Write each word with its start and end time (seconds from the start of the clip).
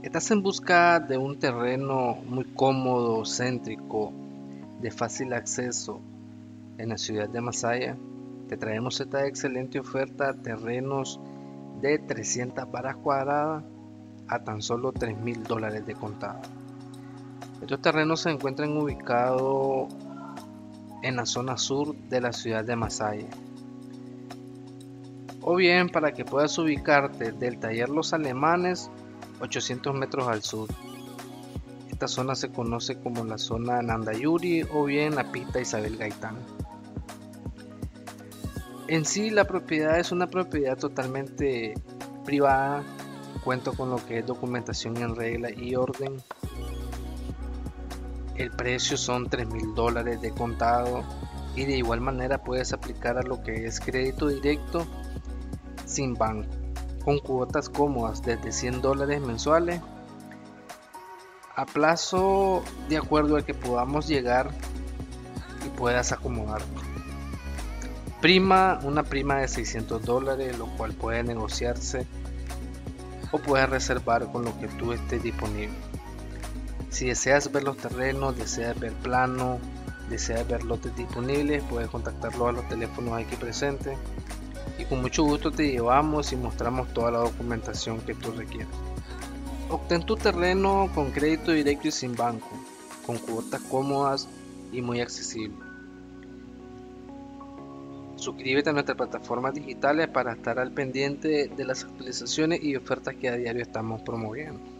¿Estás 0.00 0.30
en 0.30 0.44
busca 0.44 1.00
de 1.00 1.18
un 1.18 1.40
terreno 1.40 2.18
muy 2.24 2.44
cómodo, 2.44 3.24
céntrico, 3.24 4.12
de 4.80 4.92
fácil 4.92 5.32
acceso 5.32 6.00
en 6.78 6.90
la 6.90 6.98
ciudad 6.98 7.28
de 7.28 7.40
Masaya? 7.40 7.96
Te 8.48 8.56
traemos 8.56 9.00
esta 9.00 9.26
excelente 9.26 9.80
oferta, 9.80 10.34
terrenos 10.34 11.18
de 11.80 11.98
300 11.98 12.70
varas 12.70 12.94
cuadradas 12.94 13.64
a 14.28 14.38
tan 14.38 14.62
solo 14.62 14.92
3 14.92 15.18
mil 15.18 15.42
dólares 15.42 15.84
de 15.84 15.94
contado. 15.94 16.42
Estos 17.60 17.82
terrenos 17.82 18.20
se 18.20 18.30
encuentran 18.30 18.76
ubicados 18.76 19.92
en 21.02 21.16
la 21.16 21.26
zona 21.26 21.58
sur 21.58 21.96
de 22.08 22.20
la 22.20 22.32
ciudad 22.32 22.64
de 22.64 22.76
Masaya. 22.76 23.28
O 25.40 25.56
bien 25.56 25.88
para 25.88 26.12
que 26.12 26.24
puedas 26.24 26.56
ubicarte 26.56 27.32
del 27.32 27.58
taller 27.58 27.88
Los 27.88 28.12
Alemanes 28.12 28.92
800 29.40 29.94
metros 29.94 30.28
al 30.28 30.42
sur. 30.42 30.68
Esta 31.90 32.08
zona 32.08 32.34
se 32.34 32.50
conoce 32.50 32.98
como 32.98 33.24
la 33.24 33.38
zona 33.38 33.82
Nandayuri 33.82 34.62
o 34.72 34.84
bien 34.84 35.14
la 35.14 35.30
pista 35.32 35.60
Isabel 35.60 35.96
Gaitán. 35.96 36.36
En 38.86 39.04
sí 39.04 39.30
la 39.30 39.44
propiedad 39.44 39.98
es 39.98 40.12
una 40.12 40.28
propiedad 40.28 40.78
totalmente 40.78 41.74
privada, 42.24 42.82
cuento 43.44 43.72
con 43.72 43.90
lo 43.90 44.04
que 44.06 44.20
es 44.20 44.26
documentación 44.26 44.96
en 44.98 45.16
regla 45.16 45.50
y 45.50 45.74
orden. 45.74 46.22
El 48.36 48.50
precio 48.52 48.96
son 48.96 49.28
3 49.28 49.48
mil 49.48 49.74
dólares 49.74 50.20
de 50.20 50.30
contado 50.30 51.02
y 51.56 51.64
de 51.64 51.76
igual 51.76 52.00
manera 52.00 52.38
puedes 52.38 52.72
aplicar 52.72 53.18
a 53.18 53.22
lo 53.22 53.42
que 53.42 53.66
es 53.66 53.80
crédito 53.80 54.28
directo 54.28 54.86
sin 55.84 56.14
banco 56.14 56.57
con 57.08 57.20
cuotas 57.20 57.70
cómodas 57.70 58.20
desde 58.20 58.52
100 58.52 58.82
dólares 58.82 59.22
mensuales 59.22 59.80
a 61.56 61.64
plazo 61.64 62.62
de 62.90 62.98
acuerdo 62.98 63.36
al 63.36 63.46
que 63.46 63.54
podamos 63.54 64.06
llegar 64.06 64.50
y 65.64 65.70
puedas 65.70 66.12
acomodar. 66.12 66.60
Prima, 68.20 68.78
una 68.82 69.04
prima 69.04 69.38
de 69.38 69.48
600 69.48 70.04
dólares, 70.04 70.58
lo 70.58 70.66
cual 70.76 70.92
puede 70.92 71.22
negociarse 71.22 72.06
o 73.32 73.38
puedes 73.38 73.70
reservar 73.70 74.30
con 74.30 74.44
lo 74.44 74.60
que 74.60 74.68
tú 74.68 74.92
estés 74.92 75.22
disponible. 75.22 75.72
Si 76.90 77.06
deseas 77.06 77.50
ver 77.50 77.62
los 77.62 77.78
terrenos, 77.78 78.36
deseas 78.36 78.78
ver 78.78 78.92
plano, 78.92 79.58
deseas 80.10 80.46
ver 80.46 80.62
lotes 80.62 80.94
disponibles, 80.94 81.64
puedes 81.70 81.88
contactarlo 81.88 82.48
a 82.48 82.52
los 82.52 82.68
teléfonos 82.68 83.14
aquí 83.14 83.34
presentes 83.36 83.96
y 84.78 84.84
con 84.84 85.02
mucho 85.02 85.24
gusto 85.24 85.50
te 85.50 85.70
llevamos 85.70 86.32
y 86.32 86.36
mostramos 86.36 86.92
toda 86.94 87.10
la 87.10 87.18
documentación 87.18 88.00
que 88.00 88.14
tú 88.14 88.30
requieras. 88.32 88.72
Obtén 89.70 90.04
tu 90.04 90.16
terreno 90.16 90.90
con 90.94 91.10
crédito 91.10 91.52
directo 91.52 91.88
y 91.88 91.90
sin 91.90 92.16
banco, 92.16 92.48
con 93.04 93.18
cuotas 93.18 93.60
cómodas 93.62 94.28
y 94.72 94.80
muy 94.80 95.00
accesibles. 95.00 95.68
Suscríbete 98.16 98.70
a 98.70 98.72
nuestras 98.72 98.96
plataformas 98.96 99.54
digitales 99.54 100.08
para 100.08 100.32
estar 100.32 100.58
al 100.58 100.72
pendiente 100.72 101.48
de 101.48 101.64
las 101.64 101.84
actualizaciones 101.84 102.62
y 102.62 102.74
ofertas 102.76 103.14
que 103.14 103.28
a 103.28 103.36
diario 103.36 103.62
estamos 103.62 104.02
promoviendo. 104.02 104.77